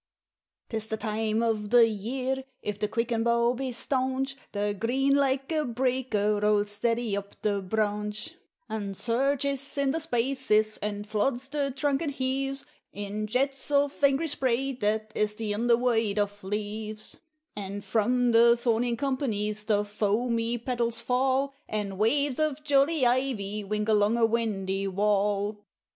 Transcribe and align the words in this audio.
'Tis 0.69 0.87
the 0.87 0.97
time 0.97 1.43
o' 1.43 1.53
the 1.53 1.87
year, 1.87 2.43
if 2.63 2.79
the 2.79 2.87
quicken 2.87 3.21
bough 3.21 3.53
be 3.53 3.71
staunch, 3.71 4.35
The 4.51 4.73
green, 4.73 5.13
like 5.15 5.51
a 5.51 5.63
breaker, 5.63 6.37
rolls 6.39 6.71
steady 6.71 7.15
up 7.15 7.39
the 7.43 7.61
branch, 7.61 8.33
And 8.67 8.97
surges 8.97 9.77
in 9.77 9.91
the 9.91 9.99
spaces, 9.99 10.77
and 10.77 11.05
floods 11.05 11.49
the 11.49 11.69
trunk, 11.69 12.01
and 12.01 12.11
heaves 12.11 12.65
In 12.91 13.27
jets 13.27 13.69
of 13.69 14.03
angry 14.03 14.27
spray 14.27 14.71
that 14.71 15.11
is 15.13 15.35
the 15.35 15.53
under 15.53 15.77
white 15.77 16.17
of 16.17 16.43
leaves; 16.43 17.19
And 17.55 17.85
from 17.85 18.31
the 18.31 18.57
thorn 18.57 18.83
in 18.83 18.97
companies 18.97 19.65
the 19.65 19.85
foamy 19.85 20.57
petals 20.57 21.03
fall, 21.03 21.53
And 21.69 21.99
waves 21.99 22.39
of 22.39 22.63
jolly 22.63 23.05
ivy 23.05 23.63
wink 23.63 23.87
along 23.87 24.17
a 24.17 24.25
windy 24.25 24.87
wall. 24.87 25.63